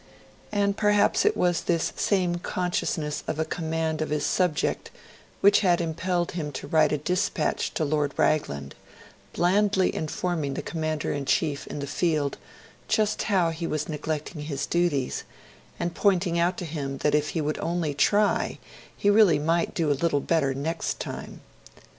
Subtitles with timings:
[0.51, 4.89] And perhaps it was this same consciousness of a command of his subject
[5.41, 8.73] which had impelled him to write a dispatch to Lord Raglan,
[9.33, 12.39] blandly informing the Commander in Chief in the Field
[12.87, 15.23] just how he was neglecting his duties,
[15.79, 18.57] and pointing out to him that if he would only try
[18.97, 21.41] he really might do a little better next time.